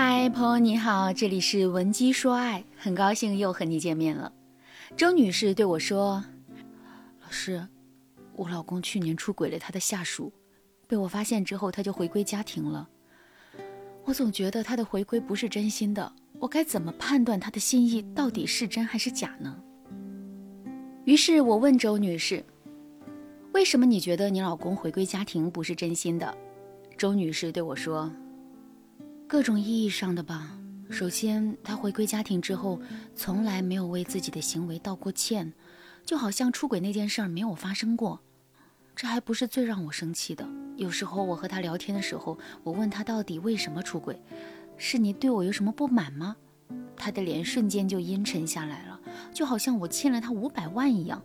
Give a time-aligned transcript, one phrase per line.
[0.00, 4.32] 嗨，朋友你好，这里是文姬说爱，很高兴又和你见面了。
[4.96, 6.22] 周女士对我说
[7.20, 7.66] ：“老师，
[8.36, 10.32] 我老公去年出轨了他的下属，
[10.86, 12.88] 被我发现之后，他就回归家庭了。
[14.04, 19.60] 我总觉得他的回归不是真心的，我该怎么判断他的心意到底是真还是假呢？”
[21.06, 22.44] 于是我问周女士
[23.52, 26.38] ：“为什么你觉得你老公回归家庭不是真心的？”
[26.96, 28.08] 周女士对我说。
[29.28, 30.58] 各种意义上的吧。
[30.88, 32.80] 首先，他回归家庭之后，
[33.14, 35.52] 从来没有为自己的行为道过歉，
[36.02, 38.20] 就好像出轨那件事儿没有发生过。
[38.96, 40.48] 这还不是最让我生气的。
[40.76, 44.18] 有时候我和他聊天的时候，我问他到底为什么出轨，
[44.78, 46.34] 是你对我有什么不满吗？
[46.96, 48.98] 他的脸瞬间就阴沉下来了，
[49.34, 51.22] 就好像我欠了他五百万一样，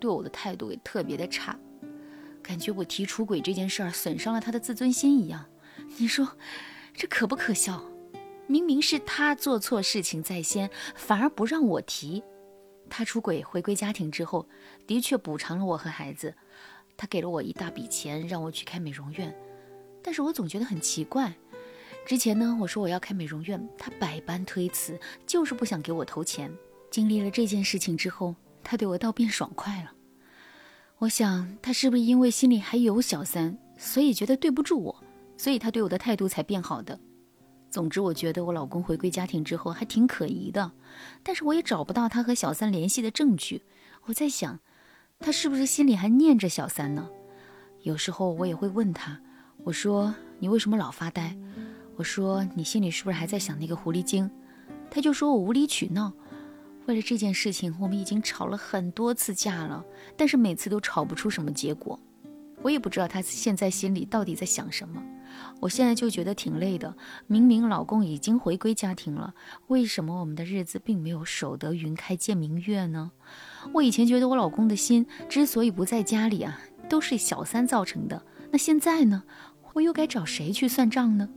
[0.00, 1.56] 对我的态度也特别的差，
[2.42, 5.46] 感觉我提出轨这件事儿损伤了他的自尊心一样。
[5.96, 6.26] 你说？
[7.00, 7.82] 这可不可笑？
[8.46, 12.22] 明明是他做错事情在先，反而不让我提。
[12.90, 14.46] 他出轨回归家庭之后，
[14.86, 16.34] 的确补偿了我和孩子，
[16.98, 19.34] 他给了我一大笔钱，让我去开美容院。
[20.02, 21.32] 但是我总觉得很奇怪。
[22.04, 26.54] 之前呢，我说我要开美容院，他百般推辞，就是不想给我投钱。
[26.90, 29.92] 经历了这件事情之后，他对我倒变爽快了。
[30.98, 35.04] 我想他是不是因为心里还有小三，所以觉得对不住我？
[35.40, 37.00] 所以他对我的态度才变好的。
[37.70, 40.70] 总之，我觉得我老公回归家庭之后还挺可疑的，
[41.22, 43.62] 但是我也找不到他和小三联系的证据。
[44.04, 44.58] 我在想，
[45.18, 47.08] 他是不是心里还念着小三呢？
[47.80, 49.18] 有时候我也会问他，
[49.64, 51.34] 我说你为什么老发呆？
[51.96, 54.30] 我说你心里是不是还在想那个狐狸精？
[54.90, 56.12] 他就说我无理取闹。
[56.84, 59.82] 为了这件事情，我们已经吵了很多次架了，
[60.18, 61.98] 但是每次都吵不出什么结果。
[62.60, 65.02] 我也不知道他现在心里到底在想什么。
[65.60, 66.94] 我现在就觉得挺累的。
[67.26, 69.34] 明明老公已经回归家庭了，
[69.68, 73.10] 为什么我们的日子并没有守得云开见明月呢？
[73.72, 78.22] 我以前觉得我老公的心之所以不在家里啊，都是小三造成的。
[78.50, 79.22] 那现在呢？
[79.72, 81.28] 我又该找谁去算账呢？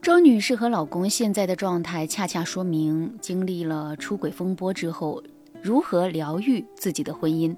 [0.00, 5.22] 周女士和老公现在的状态，恰恰说明经历了出轨风波之后，
[5.60, 7.56] 如何疗愈自己的婚姻，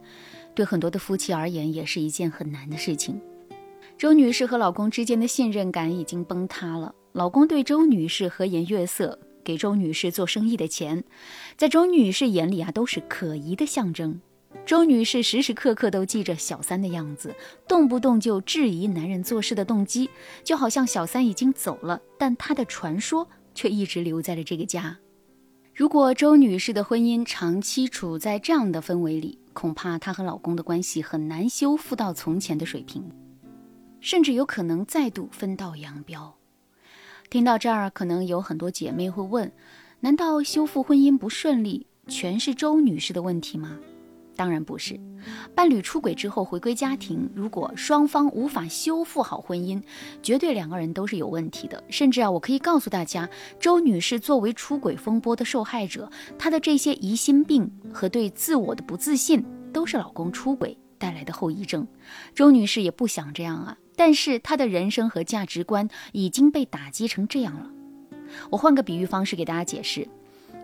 [0.55, 3.21] 对很多的夫妻而言，也是一件很难的事情。
[3.97, 6.95] 周女士和老公之间的信任感已经崩塌了。
[7.13, 11.05] 老公对周女士和颜悦色，给周女士做生意的钱，
[11.57, 14.21] 在周女士眼里啊都是可疑的象征。
[14.67, 17.35] 周女士时时刻刻都记着小三的样子，
[17.69, 20.11] 动不动就质疑男人做事的动机，
[20.43, 24.99] 就好像小三已经走了，但他的传说却一直留在了这个家。
[25.73, 33.09] 如果周女士的婚姻长期处在这样的氛围里，恐怕她和老公的关系很难修复到从前的水平。
[34.05, 36.37] 甚至有可能再度分道扬镳。
[37.31, 39.51] 听到这儿，可能有很多姐妹会问：
[40.01, 43.79] 难道修复婚姻不顺利全是周女士的问题吗？
[44.37, 45.01] 当然不是。
[45.55, 49.83] 伴侣出轨之后回归家庭，如果双方无法修复好婚姻，
[50.23, 51.83] 绝对两个人都是有问题的。
[51.89, 53.27] 甚至啊，我可以告诉大家，
[53.59, 61.89] 周女士作为出轨风波的受害者，她的这些疑心病和对自我的不自信，都是老公出轨带来的后遗症。
[62.35, 63.79] 周女士也不想这样啊。
[63.97, 67.71] 但是她的人生和价值观已经被打击成这样了。
[68.51, 70.09] 我换个比喻方式给大家解释：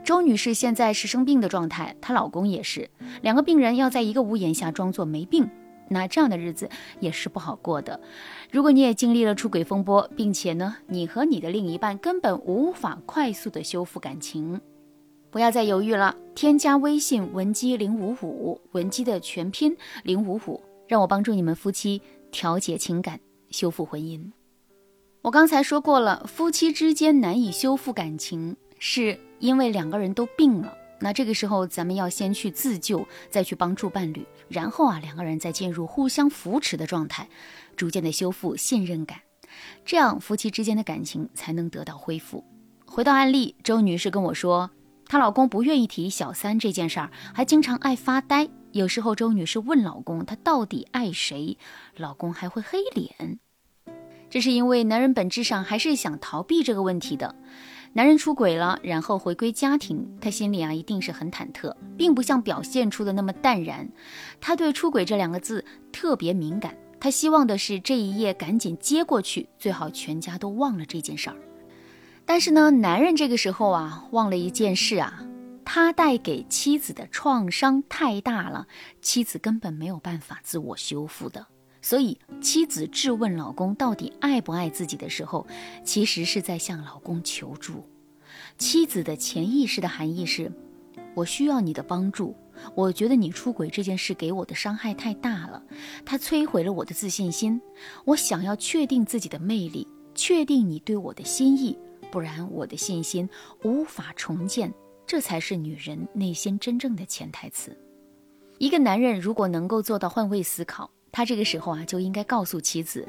[0.03, 2.89] 周女士现在是生病的状态，她老公也是，
[3.23, 5.49] 两个病人要在一个屋檐下装作没病，
[5.89, 6.69] 那这样的日子
[6.99, 8.01] 也是不好过的。
[8.51, 14.61] 如果你也经历了出轨风波，并且呢，你和你的另一半根本无法快速的修复感情，
[15.31, 22.01] 不要再犹豫了，添加微信文姬零五五，文姬的全拼零五五，让我帮助你们夫妻。
[22.31, 23.21] 调节情感，
[23.51, 24.31] 修复婚姻。
[25.23, 30.75] 我刚才说过了，夫妻之间难以修复感情，是因为两个人都病了。
[31.03, 37.29] 那这个时候，咱们要先去自救，再去帮助伴侣，然后啊，两个人再进入互相扶持的状态，
[37.77, 39.19] 逐渐的修复信任感，
[39.85, 42.45] 这样夫妻之间的感情才能得到恢复。
[42.87, 44.71] 回到案例，周女士跟我说，
[45.07, 48.49] 她老公不愿意提小三这件事儿，还经常爱发呆。
[48.73, 51.59] 有时候，周女士问老公：“他到底爱谁？”
[51.97, 53.39] 老公还会黑脸。
[54.29, 57.35] 这是因为男人本质上还是想逃避这个问题的。
[57.93, 63.91] 男人出轨了，然后回归家庭，他心里啊一定是很忐忑，并不像表现出的那么淡然。
[64.41, 71.37] 他对“出轨”这两个字特别敏感，他希望的是这一页赶紧接过去，最好全家都忘了这件事儿。
[72.25, 75.25] 但是呢，男人这个时候啊忘了一件事啊。
[75.73, 78.67] 他带给妻子的创伤太大了，
[79.01, 81.47] 妻子根本没有办法自我修复的。
[81.81, 85.47] 所以，妻子质问老公到底爱不爱自己的时候，
[85.85, 87.85] 其实是在向老公求助。
[88.59, 90.51] 妻子的潜意识的含义是：
[91.15, 92.35] 我需要你的帮助。
[92.75, 95.63] 我觉得你出轨这件事给我的伤害太大了，
[96.05, 97.63] 它摧毁了我的自信心。
[98.07, 101.79] 我想要确定自己的魅力，确定你对我的心意，
[102.11, 103.31] 不然我的信心
[103.63, 104.75] 无法重建。
[105.11, 107.77] 这才是女人内心真正的潜台词。
[108.59, 110.89] 一个男人如果能够做到换位思考。
[111.11, 113.09] 他这个时候啊，就应该告诉妻子：“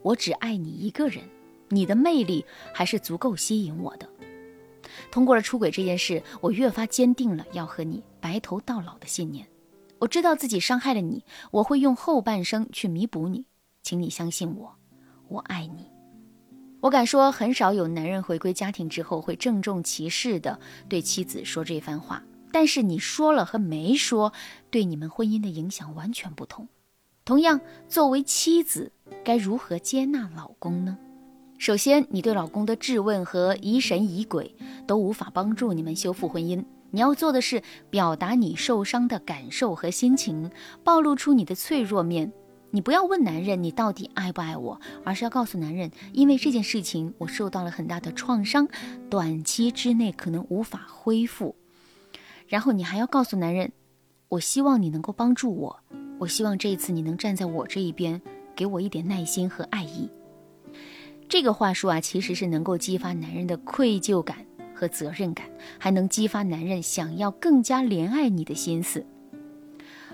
[0.00, 1.22] 我只爱你一个人，
[1.68, 4.08] 你的魅力还是足够吸引我的。”
[5.12, 9.46] 通过了出轨这件事，我越发坚定了要和你白头到老的信念。
[9.98, 13.44] 我知道自己伤害了你，我会用后半生去弥补你，
[13.82, 14.74] 请你相信我，
[15.28, 15.91] 我爱你。
[16.82, 20.58] 我敢说，很少有男人回归家庭之后会郑重其事地
[20.88, 22.24] 对妻子说这番话。
[22.50, 24.32] 但是你说了和没说，
[24.68, 26.66] 对你们婚姻的影响完全不同。
[27.24, 28.90] 同样，作为妻子，
[29.22, 30.98] 该如何接纳老公呢？
[31.56, 34.52] 首先，你对老公的质问和疑神疑鬼
[34.84, 36.64] 都无法帮助你们修复婚姻。
[36.90, 40.50] 你要做的是表达你受伤的感受和心情，
[40.82, 42.32] 暴露出你的脆弱面。
[42.74, 48.66] 你不要问男人你到底爱不爱我，而是要告诉男人，因为这件事情我受到了很大的创伤，
[49.10, 51.54] 短期之内可能无法恢复。
[52.48, 53.72] 然后你还要告诉男人，
[54.30, 55.80] 我希望你能够帮助我。
[56.18, 58.22] 我希望这一次你能站在我这一边，
[58.56, 60.08] 给我一点耐心和爱意。
[61.28, 65.46] 这个话术啊，其实是能够激发男人的愧疚感和责任感，
[65.78, 69.04] 还能激发男人想要更加怜爱你的心思。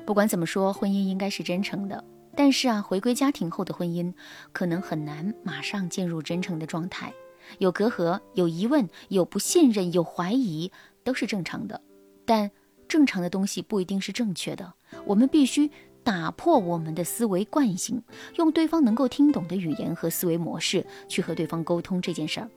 [0.04, 2.02] 不管怎么说，婚姻应该是真诚的。
[2.38, 4.14] 但是啊，回归家庭后的婚姻
[4.52, 7.12] 可能很难马上进入真诚的状态，
[7.58, 10.70] 有隔阂、有疑问、有不信任、有怀疑，
[11.02, 11.82] 都是正常的。
[12.25, 12.49] 但
[12.87, 14.73] 正常的东西不一定是正确的，
[15.05, 15.69] 我们必须。
[16.05, 18.02] 打破我们的思维惯性，
[18.37, 22.49] 用对方能够听懂的语言和思维模式去和对方沟通这件事儿。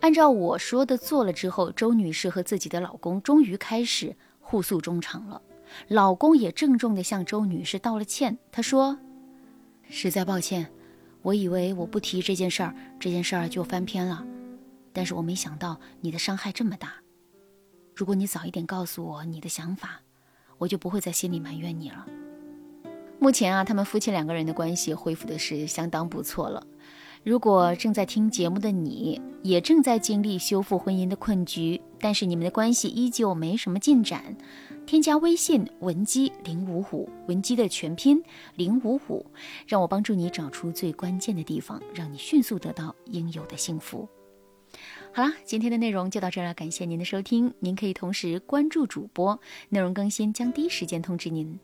[0.00, 5.40] 按照我说的做了之后，周女士和自己的老公终于开始互诉衷肠了。
[5.88, 8.38] 老公也郑重地向周女士道了歉。
[8.50, 8.98] 他说
[9.88, 10.70] ：“实在抱歉，
[11.22, 14.24] 我以为我不提这件事儿，这件事儿就翻篇了。
[14.92, 16.94] 但是我没想到你的伤害这么大。
[17.94, 20.00] 如果你早一点告诉我你的想法，
[20.58, 22.06] 我就不会在心里埋怨你了。”
[23.20, 26.64] 目前啊，他们夫妻两个人的关系恢复的是相当不错了。
[27.24, 34.36] 如果正在听节目的你，也正在经历修复婚姻的困局，但是你们的关系依旧没什么进展，
[34.88, 38.22] 添加微信文姬零五五，文姬的全拼
[38.54, 39.26] 零五五，
[39.66, 44.08] 让我帮助你找出最关键的地方，让你迅速得到应有的幸福。
[45.12, 47.52] 好啦，今天的内容就到这儿了，感谢您的收听。
[47.60, 49.38] 您可以同时关注主播，
[49.68, 51.60] 内容更新将第一时间通知您。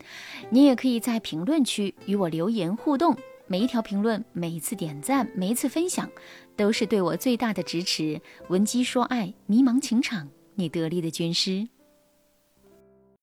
[0.51, 3.17] 您也可以在评论区与我留言互动，
[3.47, 6.07] 每一条评论、每一次点赞、每一次分享，
[6.55, 8.21] 都是对我最大的支持。
[8.49, 11.67] 文姬说爱，迷茫情场，你得力的军师。